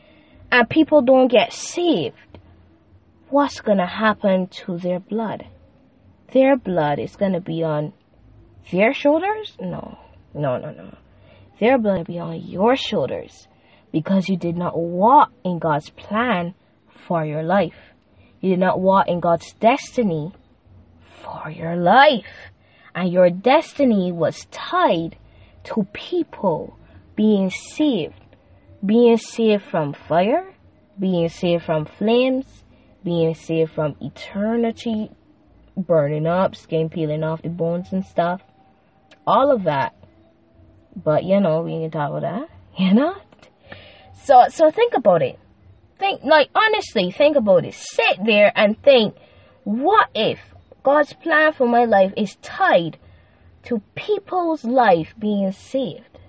and 0.52 0.70
people 0.70 1.02
don't 1.02 1.30
get 1.30 1.54
saved, 1.54 2.16
what's 3.30 3.62
gonna 3.62 3.88
happen 3.88 4.48
to 4.48 4.78
their 4.78 5.00
blood? 5.00 5.46
Their 6.32 6.58
blood 6.58 7.00
is 7.00 7.16
gonna 7.16 7.42
be 7.42 7.64
on 7.64 7.94
their 8.72 8.94
shoulders? 8.94 9.56
No, 9.60 9.98
no, 10.34 10.58
no, 10.58 10.72
no. 10.72 10.98
Their 11.60 11.78
blood 11.78 11.98
will 11.98 12.04
be 12.06 12.20
on 12.20 12.42
your 12.42 12.76
shoulders 12.76 13.48
because 13.92 14.28
you 14.28 14.38
did 14.38 14.58
not 14.58 14.78
walk 14.78 15.32
in 15.44 15.60
God's 15.60 15.90
plan 15.90 16.56
for 17.08 17.26
your 17.26 17.44
life. 17.44 17.94
You 18.42 18.52
did 18.52 18.60
not 18.60 18.80
walk 18.80 19.08
in 19.08 19.20
God's 19.20 19.54
destiny 19.54 20.34
for 21.22 21.50
your 21.50 21.76
life. 21.76 22.52
And 22.96 23.12
your 23.12 23.30
destiny 23.30 24.12
was 24.12 24.46
tied 24.52 25.16
to 25.64 25.88
people 25.94 26.78
being 27.16 27.50
saved. 27.50 28.16
Being 28.86 29.18
saved 29.18 29.64
from 29.64 29.94
fire, 29.94 30.54
being 31.00 31.30
saved 31.30 31.64
from 31.64 31.86
flames, 31.86 32.46
being 33.04 33.34
saved 33.34 33.72
from 33.72 33.96
eternity 34.02 35.10
burning 35.76 36.28
up, 36.28 36.56
skin 36.56 36.90
peeling 36.90 37.24
off 37.24 37.42
the 37.42 37.50
bones 37.50 37.92
and 37.92 38.06
stuff. 38.06 38.42
All 39.26 39.52
of 39.52 39.64
that. 39.64 39.96
But 40.96 41.24
you 41.24 41.40
know, 41.40 41.62
we 41.62 41.72
can 41.72 41.92
talk 41.92 42.10
about 42.10 42.22
that. 42.22 42.50
You 42.76 42.92
know? 42.92 43.16
So 44.24 44.46
so 44.50 44.72
think 44.72 44.94
about 44.96 45.22
it. 45.22 45.40
Think 46.00 46.24
like 46.24 46.50
honestly, 46.56 47.12
think 47.12 47.38
about 47.38 47.66
it. 47.66 47.76
Sit 47.76 48.18
there 48.26 48.52
and 48.56 48.82
think, 48.82 49.16
what 49.64 50.10
if 50.16 50.40
God's 50.82 51.14
plan 51.14 51.54
for 51.54 51.68
my 51.68 51.86
life 51.86 52.14
is 52.18 52.36
tied 52.42 52.98
to 53.64 53.82
people's 53.96 54.64
life 54.64 55.14
being 55.18 55.52
saved? 55.52 56.20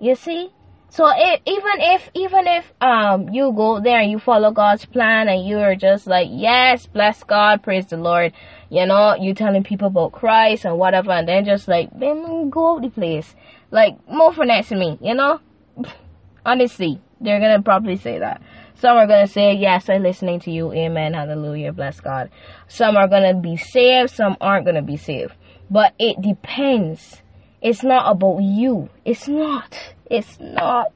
You 0.00 0.14
see? 0.14 0.50
So 0.90 1.10
even 1.12 1.76
if 1.80 2.08
even 2.14 2.46
if 2.46 2.72
um 2.80 3.28
you 3.30 3.52
go 3.52 3.80
there 3.80 3.98
and 3.98 4.10
you 4.10 4.20
follow 4.20 4.52
God's 4.52 4.84
plan 4.84 5.28
and 5.28 5.44
you're 5.44 5.74
just 5.74 6.06
like 6.06 6.28
yes 6.30 6.86
bless 6.86 7.24
God 7.24 7.64
praise 7.64 7.86
the 7.86 7.96
Lord 7.96 8.32
you 8.70 8.86
know 8.86 9.16
you 9.16 9.34
telling 9.34 9.64
people 9.64 9.88
about 9.88 10.12
Christ 10.12 10.64
and 10.64 10.78
whatever 10.78 11.10
and 11.10 11.26
then 11.26 11.44
just 11.44 11.66
like 11.66 11.90
then 11.98 12.48
go 12.48 12.78
the 12.78 12.90
place 12.90 13.34
like 13.72 13.96
more 14.08 14.32
for 14.32 14.42
finesse 14.42 14.70
me 14.70 14.96
you 15.02 15.14
know 15.14 15.40
Honestly, 16.46 17.00
they're 17.20 17.40
gonna 17.40 17.62
probably 17.62 17.96
say 17.96 18.18
that. 18.18 18.42
Some 18.74 18.96
are 18.96 19.06
gonna 19.06 19.26
say, 19.26 19.54
Yes, 19.54 19.88
I'm 19.88 20.02
listening 20.02 20.40
to 20.40 20.50
you, 20.50 20.72
amen, 20.72 21.14
hallelujah, 21.14 21.72
bless 21.72 22.00
God. 22.00 22.30
Some 22.68 22.96
are 22.96 23.08
gonna 23.08 23.34
be 23.34 23.56
saved, 23.56 24.10
some 24.10 24.36
aren't 24.40 24.66
gonna 24.66 24.82
be 24.82 24.96
saved. 24.96 25.32
But 25.70 25.94
it 25.98 26.20
depends. 26.20 27.22
It's 27.62 27.82
not 27.82 28.10
about 28.10 28.42
you. 28.42 28.90
It's 29.04 29.26
not. 29.26 29.94
It's 30.10 30.38
not. 30.38 30.88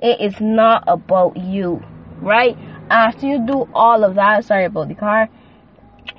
It 0.00 0.20
is 0.20 0.40
not 0.40 0.84
about 0.86 1.36
you. 1.36 1.82
Right? 2.20 2.56
After 2.90 3.26
you 3.26 3.44
do 3.46 3.68
all 3.74 4.04
of 4.04 4.14
that, 4.14 4.44
sorry 4.44 4.66
about 4.66 4.88
the 4.88 4.94
car, 4.94 5.28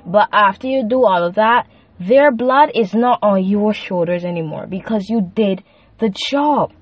but 0.04 0.28
after 0.32 0.66
you 0.66 0.86
do 0.88 1.04
all 1.04 1.24
of 1.24 1.36
that, 1.36 1.66
their 1.98 2.30
blood 2.30 2.70
is 2.74 2.94
not 2.94 3.18
on 3.22 3.44
your 3.44 3.72
shoulders 3.72 4.24
anymore 4.24 4.66
because 4.66 5.08
you 5.08 5.32
did 5.34 5.62
the 5.98 6.14
job. 6.30 6.72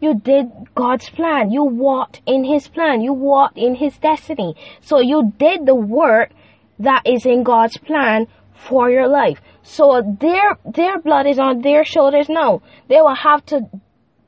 You 0.00 0.18
did 0.18 0.50
God's 0.74 1.08
plan. 1.08 1.50
You 1.50 1.64
walked 1.64 2.20
in 2.26 2.44
His 2.44 2.68
plan. 2.68 3.00
You 3.00 3.12
walked 3.12 3.56
in 3.56 3.76
His 3.76 3.96
destiny. 3.98 4.54
So 4.80 4.98
you 5.00 5.32
did 5.38 5.64
the 5.64 5.74
work 5.74 6.32
that 6.78 7.02
is 7.06 7.24
in 7.24 7.44
God's 7.44 7.78
plan 7.78 8.26
for 8.52 8.90
your 8.90 9.08
life. 9.08 9.40
So 9.64 10.16
their 10.20 10.58
their 10.64 11.00
blood 11.00 11.26
is 11.26 11.38
on 11.38 11.62
their 11.62 11.84
shoulders 11.84 12.28
now. 12.28 12.62
They 12.88 13.00
will 13.00 13.14
have 13.14 13.44
to 13.46 13.62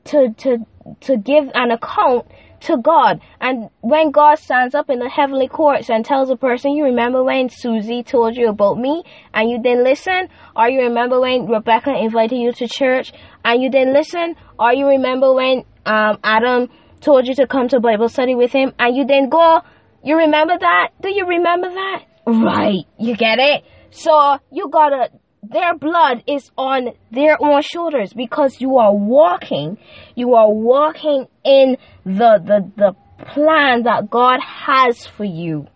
to 0.05 0.33
to 0.33 0.57
to 1.01 1.17
give 1.17 1.45
an 1.53 1.71
account 1.71 2.25
to 2.61 2.77
God. 2.77 3.21
And 3.39 3.69
when 3.81 4.09
God 4.11 4.39
stands 4.39 4.73
up 4.73 4.89
in 4.89 4.97
the 4.99 5.09
heavenly 5.09 5.47
courts 5.47 5.89
and 5.89 6.03
tells 6.03 6.31
a 6.31 6.35
person, 6.35 6.71
you 6.71 6.85
remember 6.85 7.23
when 7.23 7.49
Susie 7.49 8.01
told 8.03 8.35
you 8.35 8.49
about 8.49 8.79
me 8.79 9.03
and 9.33 9.49
you 9.49 9.61
didn't 9.61 9.83
listen? 9.83 10.29
Or 10.55 10.67
you 10.67 10.81
remember 10.81 11.21
when 11.21 11.45
Rebecca 11.45 11.95
invited 11.95 12.37
you 12.37 12.51
to 12.53 12.67
church 12.67 13.13
and 13.45 13.61
you 13.61 13.69
didn't 13.69 13.93
listen? 13.93 14.35
Or 14.57 14.73
you 14.73 14.87
remember 14.87 15.33
when 15.33 15.65
um, 15.85 16.17
Adam 16.23 16.69
told 16.99 17.27
you 17.27 17.35
to 17.35 17.45
come 17.47 17.67
to 17.69 17.79
Bible 17.79 18.09
study 18.09 18.33
with 18.33 18.51
him 18.51 18.73
and 18.79 18.95
you 18.95 19.05
didn't 19.05 19.29
go? 19.29 19.61
You 20.03 20.17
remember 20.17 20.57
that? 20.59 20.89
Do 21.01 21.09
you 21.13 21.27
remember 21.27 21.69
that? 21.69 22.05
Right. 22.25 22.85
You 22.97 23.15
get 23.15 23.37
it? 23.39 23.63
So 23.91 24.37
you 24.51 24.69
gotta 24.69 25.09
their 25.43 25.77
blood 25.77 26.23
is 26.27 26.51
on 26.57 26.89
their 27.11 27.37
own 27.41 27.61
shoulders 27.61 28.13
because 28.13 28.59
you 28.59 28.77
are 28.77 28.93
walking 28.93 29.77
you 30.15 30.33
are 30.33 30.51
walking 30.51 31.27
in 31.43 31.77
the 32.05 32.41
the 32.43 32.71
the 32.75 32.95
plan 33.33 33.83
that 33.83 34.09
God 34.09 34.39
has 34.41 35.05
for 35.05 35.23
you. 35.23 35.67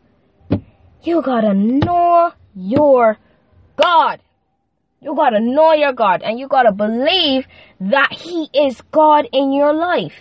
You 1.03 1.21
gotta 1.21 1.53
know 1.53 2.31
your 2.55 3.17
God. 3.75 4.19
You 5.01 5.15
gotta 5.15 5.39
know 5.39 5.73
your 5.73 5.93
God 5.93 6.21
and 6.21 6.39
you 6.39 6.47
gotta 6.47 6.71
believe 6.71 7.45
that 7.79 8.09
He 8.11 8.49
is 8.53 8.81
God 8.91 9.27
in 9.31 9.51
your 9.51 9.73
life. 9.73 10.13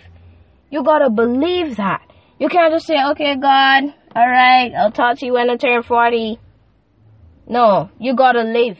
You 0.69 0.83
gotta 0.83 1.09
believe 1.09 1.77
that. 1.77 2.01
You 2.39 2.49
can't 2.49 2.73
just 2.73 2.87
say 2.87 2.97
okay 3.11 3.35
God 3.35 3.93
alright 4.15 4.73
I'll 4.73 4.91
talk 4.91 5.19
to 5.19 5.25
you 5.25 5.33
when 5.33 5.49
I 5.49 5.55
turn 5.57 5.83
40 5.83 6.39
no 7.47 7.89
you 7.99 8.15
gotta 8.15 8.41
live 8.41 8.77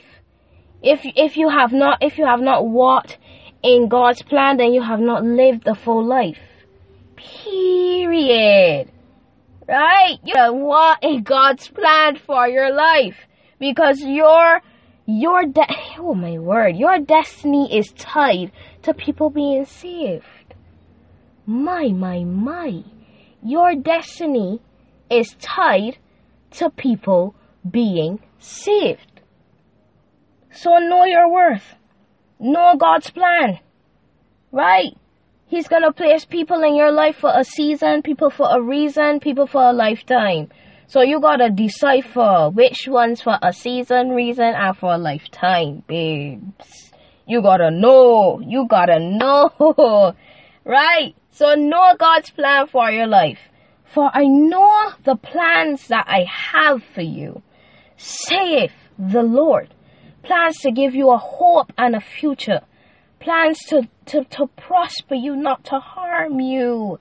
if 0.81 1.01
if 1.03 1.38
you 1.38 1.50
have 1.50 1.71
not 1.71 2.00
if 2.01 2.17
you 2.17 2.25
have 2.25 2.41
not 2.41 2.67
walked 2.67 3.17
in 3.63 3.88
God's 3.88 4.21
plan, 4.23 4.57
then 4.57 4.73
you 4.73 4.81
have 4.81 5.00
not 5.00 5.23
lived 5.23 5.63
the 5.63 5.75
full 5.75 6.03
life. 6.03 6.39
Period. 7.15 8.91
Right? 9.67 10.17
You 10.25 10.33
have 10.35 10.55
walk 10.55 11.00
in 11.03 11.23
God's 11.23 11.67
plan 11.67 12.17
for 12.17 12.47
your 12.47 12.73
life 12.73 13.15
because 13.59 14.01
your 14.01 14.61
your 15.05 15.45
de- 15.45 15.75
oh 16.00 16.15
my 16.15 16.39
word, 16.39 16.75
your 16.75 17.00
destiny 17.00 17.77
is 17.77 17.91
tied 17.93 18.51
to 18.83 18.93
people 18.93 19.29
being 19.29 19.65
saved. 19.65 20.25
My 21.45 21.89
my 21.89 22.23
my, 22.23 22.83
your 23.43 23.75
destiny 23.75 24.61
is 25.09 25.35
tied 25.39 25.97
to 26.51 26.69
people 26.69 27.35
being 27.69 28.19
saved. 28.39 29.11
So 30.53 30.77
know 30.79 31.05
your 31.05 31.31
worth. 31.31 31.75
Know 32.39 32.75
God's 32.77 33.10
plan. 33.10 33.60
Right? 34.51 34.98
He's 35.48 35.67
gonna 35.67 35.91
place 35.91 36.25
people 36.25 36.63
in 36.63 36.75
your 36.75 36.91
life 36.91 37.17
for 37.17 37.31
a 37.34 37.43
season, 37.43 38.01
people 38.01 38.29
for 38.29 38.48
a 38.50 38.62
reason, 38.62 39.20
people 39.20 39.48
for 39.48 39.62
a 39.62 39.74
lifetime. 39.74 40.50
So 40.88 41.01
you 41.01 41.22
gotta 41.22 41.50
decipher 41.50 42.50
which 42.50 42.88
ones 42.88 43.22
for 43.22 43.38
a 43.41 43.53
season, 43.53 44.10
reason, 44.10 44.53
and 44.55 44.77
for 44.77 44.93
a 44.93 44.98
lifetime, 44.98 45.84
babes. 45.88 46.91
You 47.27 47.41
gotta 47.41 47.72
know. 47.72 48.41
You 48.41 48.67
gotta 48.70 49.00
know. 49.00 50.15
right? 50.65 51.15
So 51.31 51.55
know 51.55 51.96
God's 51.98 52.29
plan 52.31 52.67
for 52.67 52.91
your 52.91 53.08
life. 53.08 53.39
For 53.86 54.10
I 54.13 54.25
know 54.25 54.91
the 55.03 55.15
plans 55.15 55.88
that 55.88 56.05
I 56.08 56.25
have 56.29 56.81
for 56.93 57.01
you, 57.01 57.41
saith 57.98 58.74
the 58.98 59.24
Lord 59.24 59.74
plans 60.24 60.58
to 60.60 60.72
give 60.72 60.96
you 60.96 61.12
a 61.12 61.18
hope 61.18 61.72
and 61.78 61.96
a 61.96 62.01
future, 62.01 62.62
plans 63.20 63.60
to, 63.70 63.88
to, 64.08 64.24
to 64.25 64.48
prosper 64.58 65.16
you, 65.16 65.36
not 65.36 65.66
to 65.66 65.80
harm 65.80 66.40
you. 66.40 67.00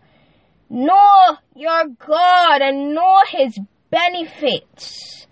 Know 0.68 1.36
your 1.56 1.86
God 1.98 2.62
and 2.62 2.94
know 2.94 3.22
His 3.28 3.58
benefits. 3.90 5.26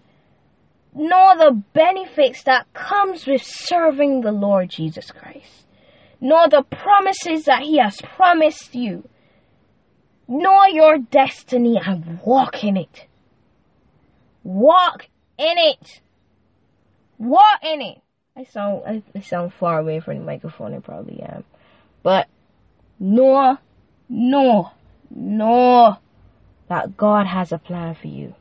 Know 0.95 1.35
the 1.39 1.63
benefits 1.73 2.43
that 2.45 2.73
comes 2.73 3.27
with 3.27 3.43
serving 3.43 4.23
the 4.23 4.33
Lord 4.33 4.71
Jesus 4.71 5.11
Christ. 5.11 5.67
Know 6.21 6.47
the 6.51 6.63
promises 6.63 7.45
that 7.45 7.63
He 7.63 7.79
has 7.79 8.01
promised 8.01 8.75
you. 8.75 9.09
Know 10.27 10.67
your 10.71 10.99
destiny 10.99 11.81
and 11.83 12.21
walk 12.25 12.65
in 12.65 12.77
it. 12.77 13.07
Walk 14.43 15.09
in 15.39 15.55
it. 15.57 16.01
What 17.19 17.63
in 17.63 17.83
it? 17.83 17.99
I 18.37 18.45
sound 18.45 18.83
I, 18.87 19.03
I 19.15 19.21
sound 19.21 19.53
far 19.53 19.79
away 19.79 20.01
from 20.01 20.19
the 20.19 20.25
microphone. 20.25 20.75
I 20.75 20.79
probably 20.79 21.21
am, 21.21 21.45
but 22.03 22.29
no, 23.01 23.59
no, 24.09 24.71
no, 25.11 25.99
that 26.69 26.97
God 26.97 27.27
has 27.27 27.53
a 27.53 27.59
plan 27.59 27.95
for 27.95 28.07
you. 28.09 28.35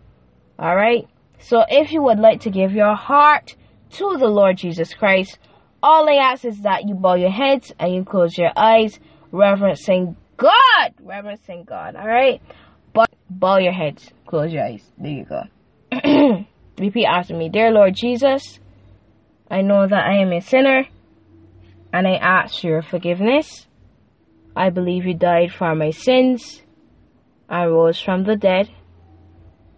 All 0.59 0.75
right. 0.75 1.07
So 1.39 1.63
if 1.67 1.91
you 1.91 2.01
would 2.01 2.19
like 2.19 2.41
to 2.41 2.49
give 2.49 2.71
your 2.71 2.95
heart 2.95 3.55
to 3.91 4.17
the 4.17 4.27
Lord 4.27 4.57
Jesus 4.57 4.93
Christ, 4.93 5.37
all 5.81 6.09
I 6.09 6.31
ask 6.31 6.45
is 6.45 6.61
that 6.61 6.87
you 6.87 6.95
bow 6.95 7.15
your 7.15 7.31
heads 7.31 7.71
and 7.79 7.93
you 7.93 8.03
close 8.03 8.37
your 8.37 8.51
eyes, 8.55 8.99
reverencing 9.31 10.15
God. 10.37 10.93
Reverencing 10.99 11.63
God, 11.63 11.95
alright? 11.95 12.41
But 12.93 13.09
bow 13.29 13.57
your 13.57 13.73
heads, 13.73 14.11
close 14.25 14.51
your 14.51 14.63
eyes. 14.63 14.83
There 14.97 15.11
you 15.11 15.25
go. 15.25 15.43
Repeat 16.79 17.05
after 17.05 17.35
me. 17.35 17.49
Dear 17.49 17.71
Lord 17.71 17.95
Jesus, 17.95 18.59
I 19.49 19.61
know 19.61 19.87
that 19.87 20.05
I 20.05 20.17
am 20.17 20.31
a 20.33 20.41
sinner 20.41 20.85
and 21.93 22.07
I 22.07 22.15
ask 22.15 22.63
your 22.63 22.81
forgiveness. 22.81 23.67
I 24.55 24.69
believe 24.69 25.05
you 25.05 25.13
died 25.13 25.53
for 25.53 25.73
my 25.75 25.91
sins 25.91 26.61
and 27.49 27.71
rose 27.71 27.99
from 27.99 28.23
the 28.23 28.35
dead. 28.35 28.69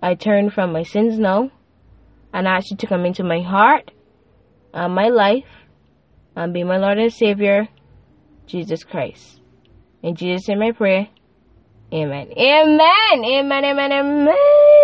I 0.01 0.15
turn 0.15 0.49
from 0.49 0.71
my 0.71 0.83
sins 0.83 1.19
now 1.19 1.51
and 2.33 2.47
ask 2.47 2.71
you 2.71 2.77
to 2.77 2.87
come 2.87 3.05
into 3.05 3.23
my 3.23 3.41
heart 3.41 3.91
and 4.73 4.95
my 4.95 5.09
life 5.09 5.45
and 6.35 6.53
be 6.53 6.63
my 6.63 6.77
Lord 6.77 6.97
and 6.97 7.13
Savior, 7.13 7.67
Jesus 8.47 8.83
Christ. 8.83 9.41
In 10.01 10.15
Jesus' 10.15 10.47
name 10.47 10.61
I 10.61 10.71
pray. 10.71 11.11
Amen. 11.93 12.31
Amen. 12.37 13.25
Amen. 13.25 13.65
Amen. 13.65 13.91
Amen. 13.91 14.78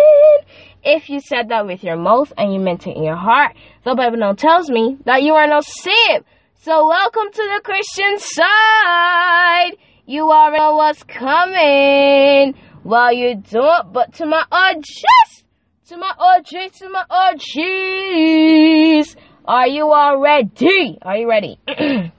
If 0.88 1.10
you 1.10 1.18
said 1.18 1.48
that 1.48 1.66
with 1.66 1.82
your 1.82 1.96
mouth 1.96 2.32
and 2.38 2.54
you 2.54 2.60
meant 2.60 2.86
it 2.86 2.96
in 2.96 3.02
your 3.02 3.16
heart, 3.16 3.56
the 3.84 3.96
Bible 3.96 4.18
now 4.18 4.34
tells 4.34 4.70
me 4.70 4.96
that 5.04 5.24
you 5.24 5.34
are 5.34 5.48
no 5.48 5.58
saved. 5.60 6.24
So 6.60 6.86
welcome 6.86 7.32
to 7.32 7.50
the 7.56 7.60
Christian 7.64 8.20
side. 8.20 9.72
You 10.06 10.30
already 10.30 10.58
know 10.58 10.76
what's 10.76 11.02
coming. 11.02 12.54
Well, 12.84 13.12
you 13.12 13.34
don't, 13.34 13.92
but 13.92 14.14
to 14.14 14.26
my 14.26 14.44
OGs, 14.52 15.42
to 15.88 15.96
my 15.96 16.12
OGs, 16.16 16.78
to 16.78 16.88
my 16.88 17.04
OGs. 17.10 19.16
Are 19.44 19.66
you 19.66 19.90
all 19.90 20.20
ready? 20.20 20.98
Are 21.02 21.16
you 21.16 21.28
ready? 21.28 21.58
and 21.66 22.12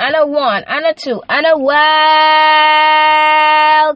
a 0.00 0.26
one, 0.26 0.64
and 0.66 0.86
a 0.86 0.94
two, 0.94 1.20
and 1.28 1.46
a 1.46 1.58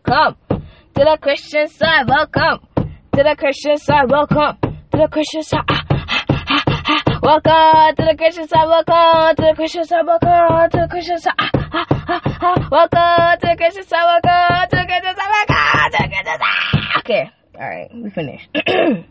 welcome 0.03 0.37
to 0.49 1.05
the 1.05 1.17
Christian 1.23 1.69
side. 1.69 2.07
Welcome 2.07 2.67
to 3.13 3.23
the 3.23 3.35
Christian 3.37 3.77
side. 3.77 4.11
Welcome 4.11 4.57
to 4.63 4.97
the 4.99 5.09
Christian 5.11 5.43
side. 5.43 5.65
Ah, 5.69 5.85
ah, 5.91 6.65
ah. 6.69 7.19
Welcome 7.23 7.97
to 7.97 8.05
the 8.11 8.17
Christian 8.17 8.49
side. 8.49 8.67
Welcome 8.67 9.37
to 9.37 9.43
the 9.43 9.55
Christian 9.57 9.85
side. 9.85 10.07
Welcome 10.07 10.71
to 10.71 10.79
the 10.79 10.89
Christian 10.89 11.19
side. 11.19 11.41
Welcome 11.51 11.71
to 11.71 12.27
the 12.27 12.27
Christian 12.27 12.27
side. 12.39 12.71
Welcome 12.71 13.39
to 13.41 13.47
the 13.47 13.57
Christian 13.57 13.85
side. 13.85 14.05
Welcome 14.05 14.69
to 14.71 14.77
the 14.77 14.87
Christian 14.87 16.25
side. 16.25 16.99
Okay, 16.99 17.31
all 17.55 17.69
right, 17.69 17.91
we 17.95 18.11
finished. 18.11 18.49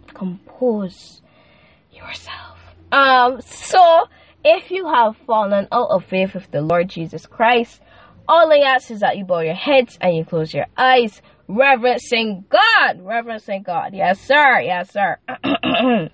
Compose 0.14 1.22
yourself. 1.92 2.58
Um, 2.92 3.42
so 3.42 4.06
if 4.44 4.72
you 4.72 4.88
have 4.88 5.18
fallen 5.28 5.68
out 5.72 5.90
of 5.90 6.06
faith 6.06 6.34
with 6.34 6.50
the 6.52 6.62
Lord 6.62 6.90
Jesus 6.90 7.26
Christ, 7.26 7.82
all 8.28 8.52
I 8.52 8.60
ask 8.60 8.92
is 8.92 9.02
that 9.02 9.18
you 9.18 9.26
bow 9.26 9.40
your 9.40 9.54
heads 9.56 9.98
and 10.02 10.16
you 10.16 10.24
close 10.24 10.54
your 10.54 10.68
eyes, 10.78 11.22
reverencing 11.50 12.46
God, 12.50 13.02
reverencing 13.02 13.64
God. 13.64 13.94
Yes, 13.94 14.22
sir. 14.22 14.62
Yes, 14.62 14.94
sir. 14.94 15.18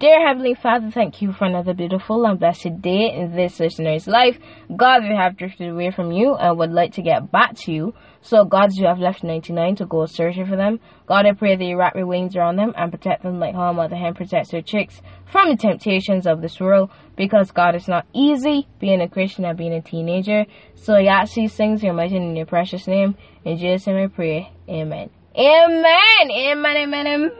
Dear 0.00 0.26
Heavenly 0.26 0.54
Father, 0.60 0.90
thank 0.90 1.22
you 1.22 1.32
for 1.32 1.44
another 1.44 1.74
beautiful 1.74 2.24
and 2.26 2.36
blessed 2.40 2.82
day 2.82 3.12
in 3.14 3.36
this 3.36 3.60
listener's 3.60 4.08
life. 4.08 4.36
God, 4.76 5.04
we 5.04 5.14
have 5.14 5.36
drifted 5.36 5.70
away 5.70 5.92
from 5.92 6.10
you 6.10 6.34
and 6.34 6.58
would 6.58 6.72
like 6.72 6.94
to 6.94 7.02
get 7.02 7.30
back 7.30 7.54
to 7.58 7.72
you. 7.72 7.94
So, 8.20 8.44
God, 8.44 8.70
you 8.72 8.88
have 8.88 8.98
left 8.98 9.22
99 9.22 9.76
to 9.76 9.86
go 9.86 10.06
searching 10.06 10.46
for 10.46 10.56
them. 10.56 10.80
God, 11.12 11.26
I 11.26 11.32
pray 11.32 11.56
that 11.56 11.62
you 11.62 11.76
wrap 11.76 11.94
your 11.94 12.06
wings 12.06 12.36
around 12.36 12.56
them 12.56 12.72
and 12.74 12.90
protect 12.90 13.22
them 13.22 13.38
like 13.38 13.54
how 13.54 13.68
a 13.68 13.74
mother 13.74 13.96
hen 13.96 14.14
protects 14.14 14.50
her 14.52 14.62
chicks 14.62 15.02
from 15.30 15.50
the 15.50 15.56
temptations 15.58 16.26
of 16.26 16.40
this 16.40 16.58
world. 16.58 16.90
Because, 17.16 17.50
God, 17.50 17.74
it's 17.74 17.86
not 17.86 18.06
easy 18.14 18.66
being 18.80 19.02
a 19.02 19.10
Christian 19.10 19.44
and 19.44 19.58
being 19.58 19.74
a 19.74 19.82
teenager. 19.82 20.46
So, 20.74 20.96
these 21.34 21.54
things 21.54 21.80
in 21.80 21.84
your 21.84 21.94
mighty 21.94 22.16
and 22.16 22.34
your 22.34 22.46
precious 22.46 22.86
name. 22.86 23.14
In 23.44 23.58
Jesus' 23.58 23.86
name 23.88 24.02
I 24.02 24.06
pray. 24.06 24.52
Amen. 24.66 25.10
Amen. 25.36 26.30
Amen. 26.30 26.76
Amen. 26.78 27.06
Amen. 27.06 27.30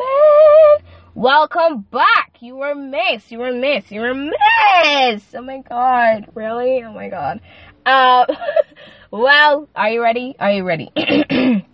Welcome 1.15 1.87
back. 1.91 2.37
You 2.41 2.57
were 2.57 2.75
missed. 2.75 3.33
You 3.33 3.39
were 3.39 3.55
missed. 3.55 3.91
You 3.91 4.03
were 4.03 4.15
missed. 4.15 5.35
Oh 5.35 5.41
my 5.41 5.63
god. 5.67 6.27
Really? 6.35 6.83
Oh 6.85 6.93
my 6.93 7.09
god. 7.09 7.41
Uh, 7.87 8.27
well, 9.11 9.67
are 9.75 9.89
you 9.89 10.03
ready? 10.03 10.37
Are 10.39 10.53
you 10.53 10.63
ready? 10.63 10.93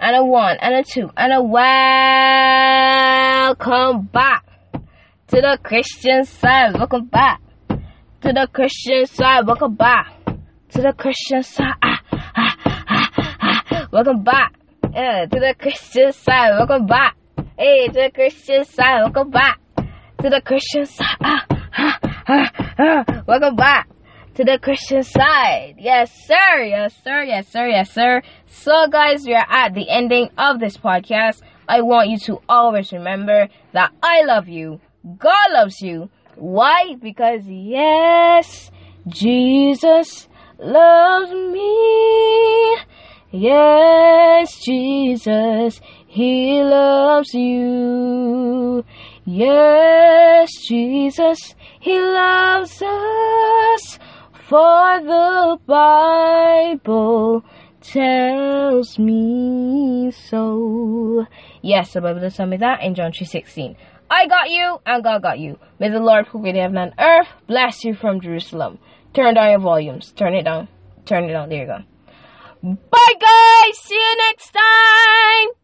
and 0.00 0.16
a 0.16 0.24
one, 0.24 0.56
and 0.60 0.74
a 0.74 0.82
two, 0.82 1.10
and 1.14 1.32
a 1.32 1.42
welcome 3.52 4.06
back 4.06 4.44
to 5.28 5.36
the 5.36 5.58
Christian 5.62 6.24
side. 6.24 6.74
Welcome 6.74 7.06
back 7.06 7.42
to 7.68 8.32
the 8.32 8.48
Christian 8.50 9.04
side. 9.06 9.46
Welcome 9.46 9.74
back 9.74 10.10
to 10.70 10.80
the 10.80 10.94
Christian 10.96 11.42
side. 11.42 11.74
Ah, 11.82 12.00
ah, 12.12 12.56
ah, 12.66 13.12
ah. 13.70 13.88
Welcome 13.92 14.24
back 14.24 14.54
uh, 14.84 15.26
to 15.26 15.38
the 15.38 15.54
Christian 15.58 16.12
side. 16.12 16.52
Welcome 16.56 16.86
back. 16.86 17.16
Hey, 17.58 17.88
to 17.88 17.92
the 17.92 18.10
Christian 18.14 18.64
side. 18.64 19.02
Welcome 19.02 19.30
back 19.30 19.60
to 19.76 20.30
the 20.30 20.40
Christian 20.40 20.86
side. 20.86 21.16
Ah, 21.20 21.46
ah. 22.26 23.22
Welcome 23.26 23.56
back 23.56 23.89
to 24.40 24.44
the 24.52 24.58
Christian 24.58 25.02
side. 25.02 25.74
Yes, 25.76 26.10
sir. 26.26 26.62
Yes, 26.62 26.94
sir. 27.04 27.22
Yes, 27.24 27.46
sir. 27.48 27.66
Yes, 27.66 27.90
sir. 27.90 28.22
So, 28.46 28.86
guys, 28.88 29.26
we 29.26 29.34
are 29.34 29.46
at 29.46 29.74
the 29.74 29.86
ending 29.90 30.30
of 30.38 30.60
this 30.60 30.78
podcast. 30.78 31.42
I 31.68 31.82
want 31.82 32.08
you 32.08 32.18
to 32.20 32.40
always 32.48 32.90
remember 32.90 33.48
that 33.74 33.92
I 34.02 34.22
love 34.22 34.48
you. 34.48 34.80
God 35.18 35.52
loves 35.52 35.82
you. 35.82 36.08
Why? 36.36 36.94
Because, 37.02 37.42
yes, 37.44 38.70
Jesus 39.08 40.26
loves 40.58 41.32
me. 41.32 42.78
Yes, 43.30 44.58
Jesus, 44.64 45.82
He 46.06 46.62
loves 46.62 47.34
you. 47.34 48.86
Yes, 49.26 50.48
Jesus, 50.66 51.54
He 51.78 52.00
loves 52.00 52.80
us. 52.80 53.98
For 54.50 55.00
the 55.04 55.58
Bible 55.64 57.44
tells 57.80 58.98
me 58.98 60.10
so. 60.10 61.24
Yes, 61.62 61.92
the 61.92 62.00
Bible 62.00 62.18
does 62.18 62.36
tell 62.36 62.46
me 62.46 62.56
that 62.56 62.82
in 62.82 62.96
John 62.96 63.12
3.16. 63.12 63.76
I 64.10 64.26
got 64.26 64.50
you, 64.50 64.78
and 64.84 65.04
God 65.04 65.22
got 65.22 65.38
you. 65.38 65.56
May 65.78 65.90
the 65.90 66.00
Lord 66.00 66.26
who 66.26 66.40
created 66.40 66.62
heaven 66.62 66.78
and 66.78 66.94
earth 66.98 67.28
bless 67.46 67.84
you 67.84 67.94
from 67.94 68.20
Jerusalem. 68.20 68.80
Turn 69.14 69.34
down 69.34 69.50
your 69.50 69.60
volumes. 69.60 70.10
Turn 70.10 70.34
it 70.34 70.42
down. 70.42 70.66
Turn 71.04 71.30
it 71.30 71.32
down. 71.32 71.48
There 71.48 71.60
you 71.60 71.66
go. 71.66 71.78
Bye, 72.90 73.14
guys. 73.20 73.78
See 73.78 73.94
you 73.94 74.16
next 74.16 74.50
time. 74.50 75.59